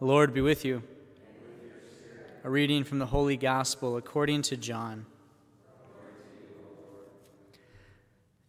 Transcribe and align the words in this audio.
Lord 0.00 0.34
be 0.34 0.42
with 0.42 0.62
you. 0.66 0.82
A 2.44 2.50
reading 2.50 2.84
from 2.84 2.98
the 2.98 3.06
Holy 3.06 3.38
Gospel 3.38 3.96
according 3.96 4.42
to 4.42 4.56
John. 4.56 5.06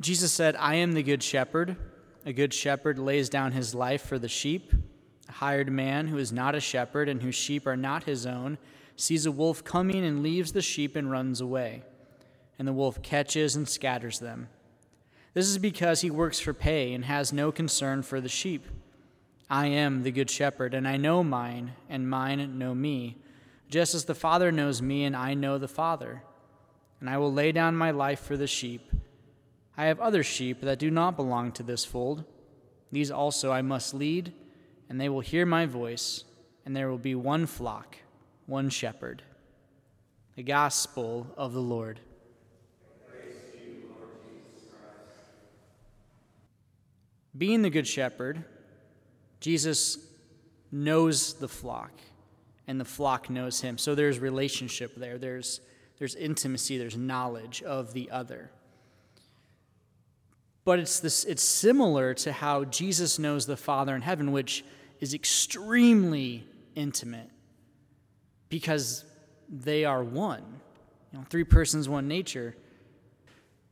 Jesus 0.00 0.32
said, 0.32 0.56
I 0.56 0.76
am 0.76 0.92
the 0.92 1.02
good 1.02 1.22
shepherd. 1.22 1.76
A 2.24 2.32
good 2.32 2.54
shepherd 2.54 2.98
lays 2.98 3.28
down 3.28 3.52
his 3.52 3.74
life 3.74 4.00
for 4.06 4.18
the 4.18 4.28
sheep. 4.28 4.72
A 5.28 5.32
hired 5.32 5.70
man 5.70 6.08
who 6.08 6.16
is 6.16 6.32
not 6.32 6.54
a 6.54 6.60
shepherd 6.60 7.10
and 7.10 7.20
whose 7.20 7.34
sheep 7.34 7.66
are 7.66 7.76
not 7.76 8.04
his 8.04 8.24
own 8.24 8.56
sees 8.96 9.26
a 9.26 9.32
wolf 9.32 9.62
coming 9.62 10.02
and 10.02 10.22
leaves 10.22 10.52
the 10.52 10.62
sheep 10.62 10.96
and 10.96 11.10
runs 11.10 11.42
away. 11.42 11.82
And 12.58 12.66
the 12.66 12.72
wolf 12.72 13.02
catches 13.02 13.54
and 13.54 13.68
scatters 13.68 14.18
them. 14.18 14.48
This 15.34 15.48
is 15.48 15.58
because 15.58 16.00
he 16.00 16.10
works 16.10 16.40
for 16.40 16.54
pay 16.54 16.94
and 16.94 17.04
has 17.04 17.34
no 17.34 17.52
concern 17.52 18.02
for 18.02 18.18
the 18.18 18.30
sheep. 18.30 18.66
I 19.54 19.66
am 19.66 20.02
the 20.02 20.10
good 20.10 20.30
shepherd, 20.30 20.74
and 20.74 20.88
I 20.88 20.96
know 20.96 21.22
mine, 21.22 21.74
and 21.88 22.10
mine 22.10 22.58
know 22.58 22.74
me, 22.74 23.18
just 23.70 23.94
as 23.94 24.04
the 24.04 24.12
Father 24.12 24.50
knows 24.50 24.82
me, 24.82 25.04
and 25.04 25.14
I 25.14 25.34
know 25.34 25.58
the 25.58 25.68
Father. 25.68 26.24
And 26.98 27.08
I 27.08 27.18
will 27.18 27.32
lay 27.32 27.52
down 27.52 27.76
my 27.76 27.92
life 27.92 28.18
for 28.18 28.36
the 28.36 28.48
sheep. 28.48 28.90
I 29.76 29.84
have 29.84 30.00
other 30.00 30.24
sheep 30.24 30.62
that 30.62 30.80
do 30.80 30.90
not 30.90 31.14
belong 31.14 31.52
to 31.52 31.62
this 31.62 31.84
fold. 31.84 32.24
These 32.90 33.12
also 33.12 33.52
I 33.52 33.62
must 33.62 33.94
lead, 33.94 34.32
and 34.88 35.00
they 35.00 35.08
will 35.08 35.20
hear 35.20 35.46
my 35.46 35.66
voice, 35.66 36.24
and 36.66 36.74
there 36.74 36.90
will 36.90 36.98
be 36.98 37.14
one 37.14 37.46
flock, 37.46 37.98
one 38.46 38.70
shepherd. 38.70 39.22
The 40.34 40.42
Gospel 40.42 41.28
of 41.36 41.52
the 41.52 41.62
Lord. 41.62 42.00
Being 47.38 47.62
the 47.62 47.70
Good 47.70 47.86
Shepherd, 47.86 48.44
Jesus 49.44 49.98
knows 50.72 51.34
the 51.34 51.48
flock, 51.48 51.92
and 52.66 52.80
the 52.80 52.84
flock 52.86 53.28
knows 53.28 53.60
him. 53.60 53.76
So 53.76 53.94
there's 53.94 54.18
relationship 54.18 54.94
there. 54.96 55.18
There's, 55.18 55.60
there's 55.98 56.14
intimacy, 56.14 56.78
there's 56.78 56.96
knowledge 56.96 57.62
of 57.62 57.92
the 57.92 58.10
other. 58.10 58.50
But 60.64 60.78
it's, 60.78 60.98
this, 60.98 61.24
it's 61.24 61.42
similar 61.42 62.14
to 62.14 62.32
how 62.32 62.64
Jesus 62.64 63.18
knows 63.18 63.44
the 63.44 63.58
Father 63.58 63.94
in 63.94 64.00
heaven, 64.00 64.32
which 64.32 64.64
is 64.98 65.12
extremely 65.12 66.46
intimate 66.74 67.28
because 68.48 69.04
they 69.50 69.84
are 69.84 70.02
one. 70.02 70.42
You 71.12 71.18
know, 71.18 71.26
three 71.28 71.44
persons, 71.44 71.86
one 71.86 72.08
nature. 72.08 72.56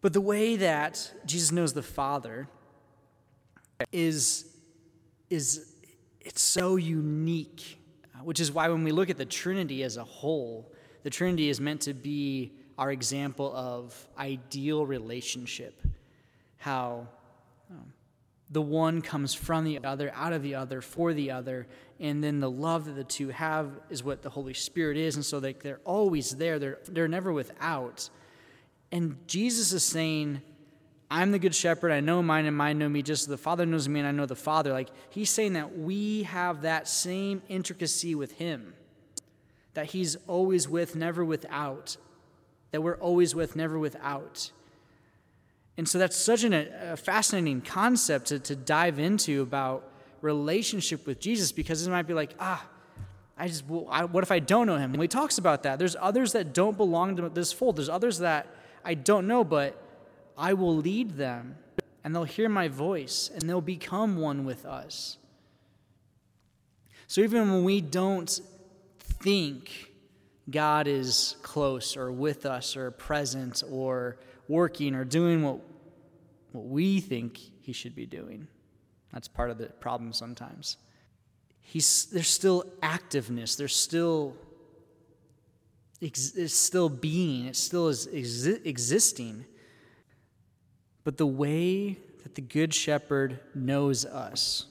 But 0.00 0.14
the 0.14 0.20
way 0.20 0.56
that 0.56 1.12
Jesus 1.26 1.52
knows 1.52 1.74
the 1.74 1.82
Father 1.82 2.48
is, 3.92 4.46
is 5.30 5.74
it's 6.20 6.42
so 6.42 6.76
unique, 6.76 7.78
which 8.22 8.40
is 8.40 8.52
why 8.52 8.68
when 8.68 8.84
we 8.84 8.92
look 8.92 9.08
at 9.08 9.16
the 9.16 9.24
Trinity 9.24 9.82
as 9.82 9.96
a 9.96 10.04
whole, 10.04 10.70
the 11.02 11.10
Trinity 11.10 11.48
is 11.48 11.60
meant 11.60 11.80
to 11.82 11.94
be 11.94 12.52
our 12.76 12.90
example 12.90 13.54
of 13.54 14.08
ideal 14.18 14.84
relationship. 14.84 15.80
How 16.58 17.06
um, 17.70 17.92
the 18.50 18.60
one 18.60 19.00
comes 19.00 19.32
from 19.32 19.64
the 19.64 19.82
other, 19.84 20.12
out 20.14 20.32
of 20.32 20.42
the 20.42 20.56
other, 20.56 20.80
for 20.80 21.14
the 21.14 21.30
other, 21.30 21.66
and 22.00 22.22
then 22.22 22.40
the 22.40 22.50
love 22.50 22.86
that 22.86 22.96
the 22.96 23.04
two 23.04 23.28
have 23.28 23.70
is 23.88 24.02
what 24.02 24.22
the 24.22 24.30
Holy 24.30 24.54
Spirit 24.54 24.96
is, 24.96 25.14
and 25.14 25.24
so 25.24 25.40
they, 25.40 25.52
they're 25.52 25.80
always 25.84 26.32
there. 26.32 26.58
They're, 26.58 26.78
they're 26.88 27.08
never 27.08 27.32
without. 27.32 28.10
And 28.90 29.16
Jesus 29.26 29.72
is 29.72 29.84
saying, 29.84 30.42
I'm 31.10 31.32
the 31.32 31.38
good 31.40 31.54
shepherd. 31.54 31.90
I 31.90 32.00
know 32.00 32.22
mine 32.22 32.46
and 32.46 32.56
mine 32.56 32.78
know 32.78 32.88
me 32.88 33.02
just 33.02 33.22
as 33.22 33.26
the 33.26 33.36
Father 33.36 33.66
knows 33.66 33.88
me 33.88 33.98
and 33.98 34.08
I 34.08 34.12
know 34.12 34.26
the 34.26 34.36
Father. 34.36 34.72
Like 34.72 34.90
he's 35.10 35.28
saying 35.28 35.54
that 35.54 35.76
we 35.76 36.22
have 36.22 36.62
that 36.62 36.86
same 36.86 37.42
intricacy 37.48 38.14
with 38.14 38.32
him. 38.32 38.74
That 39.74 39.86
he's 39.86 40.16
always 40.28 40.68
with, 40.68 40.94
never 40.94 41.24
without. 41.24 41.96
That 42.70 42.82
we're 42.82 42.96
always 42.96 43.34
with, 43.34 43.56
never 43.56 43.78
without. 43.78 44.52
And 45.76 45.88
so 45.88 45.98
that's 45.98 46.16
such 46.16 46.44
an, 46.44 46.52
a 46.52 46.96
fascinating 46.96 47.62
concept 47.62 48.26
to, 48.26 48.38
to 48.38 48.54
dive 48.54 48.98
into 48.98 49.42
about 49.42 49.90
relationship 50.20 51.06
with 51.06 51.18
Jesus 51.18 51.50
because 51.50 51.84
it 51.86 51.90
might 51.90 52.06
be 52.06 52.14
like, 52.14 52.34
ah, 52.38 52.64
I 53.36 53.48
just, 53.48 53.66
well, 53.66 53.88
I, 53.90 54.04
what 54.04 54.22
if 54.22 54.30
I 54.30 54.38
don't 54.38 54.66
know 54.66 54.76
him? 54.76 54.92
And 54.92 55.02
he 55.02 55.08
talks 55.08 55.38
about 55.38 55.62
that. 55.64 55.78
There's 55.78 55.96
others 55.98 56.32
that 56.32 56.52
don't 56.52 56.76
belong 56.76 57.16
to 57.16 57.28
this 57.30 57.52
fold. 57.52 57.76
There's 57.76 57.88
others 57.88 58.18
that 58.18 58.46
I 58.84 58.94
don't 58.94 59.26
know, 59.26 59.42
but 59.42 59.82
I 60.36 60.54
will 60.54 60.76
lead 60.76 61.16
them, 61.16 61.56
and 62.02 62.14
they'll 62.14 62.24
hear 62.24 62.48
my 62.48 62.68
voice, 62.68 63.30
and 63.32 63.42
they'll 63.42 63.60
become 63.60 64.16
one 64.16 64.44
with 64.44 64.64
us. 64.64 65.18
So 67.06 67.20
even 67.22 67.50
when 67.50 67.64
we 67.64 67.80
don't 67.80 68.40
think 69.00 69.92
God 70.48 70.86
is 70.86 71.36
close 71.42 71.96
or 71.96 72.10
with 72.12 72.46
us 72.46 72.76
or 72.76 72.90
present 72.90 73.62
or 73.70 74.18
working 74.48 74.94
or 74.94 75.04
doing 75.04 75.42
what, 75.42 75.58
what 76.52 76.66
we 76.66 77.00
think 77.00 77.38
he 77.60 77.72
should 77.72 77.94
be 77.94 78.06
doing, 78.06 78.46
that's 79.12 79.28
part 79.28 79.50
of 79.50 79.58
the 79.58 79.66
problem 79.66 80.12
sometimes. 80.12 80.76
He's, 81.60 82.06
there's 82.06 82.28
still 82.28 82.64
activeness, 82.82 83.56
there's 83.56 83.76
still 83.76 84.36
it's 86.00 86.54
still 86.54 86.88
being, 86.88 87.44
it 87.46 87.56
still 87.56 87.88
is 87.88 88.06
exi- 88.06 88.64
existing. 88.64 89.44
But 91.04 91.16
the 91.16 91.26
way 91.26 91.98
that 92.22 92.34
the 92.34 92.40
Good 92.42 92.74
Shepherd 92.74 93.40
knows 93.54 94.04
us 94.04 94.66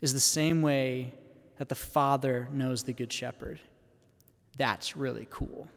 is 0.00 0.12
the 0.12 0.20
same 0.20 0.62
way 0.62 1.14
that 1.58 1.68
the 1.68 1.74
Father 1.74 2.48
knows 2.52 2.84
the 2.84 2.92
Good 2.92 3.12
Shepherd. 3.12 3.60
That's 4.56 4.96
really 4.96 5.26
cool. 5.30 5.68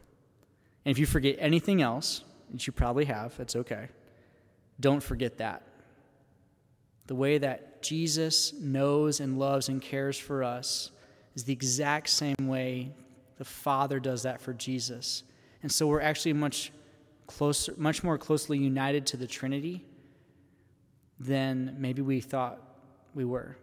And 0.84 0.90
if 0.90 0.98
you 0.98 1.06
forget 1.06 1.36
anything 1.38 1.82
else, 1.82 2.22
which 2.50 2.66
you 2.66 2.72
probably 2.72 3.04
have, 3.06 3.36
that's 3.36 3.56
okay, 3.56 3.88
don't 4.80 5.02
forget 5.02 5.38
that. 5.38 5.62
The 7.06 7.14
way 7.14 7.38
that 7.38 7.82
Jesus 7.82 8.54
knows 8.54 9.20
and 9.20 9.38
loves 9.38 9.68
and 9.68 9.80
cares 9.80 10.18
for 10.18 10.42
us 10.42 10.90
is 11.34 11.44
the 11.44 11.52
exact 11.52 12.08
same 12.08 12.46
way 12.46 12.92
the 13.36 13.44
Father 13.44 14.00
does 14.00 14.22
that 14.22 14.40
for 14.40 14.54
Jesus. 14.54 15.22
And 15.62 15.70
so 15.70 15.86
we're 15.86 16.00
actually 16.00 16.32
much 16.32 16.72
closer, 17.26 17.74
much 17.76 18.02
more 18.02 18.18
closely 18.18 18.58
united 18.58 19.06
to 19.06 19.16
the 19.16 19.26
Trinity 19.26 19.84
than 21.18 21.76
maybe 21.78 22.02
we 22.02 22.20
thought 22.20 22.60
we 23.14 23.24
were. 23.24 23.56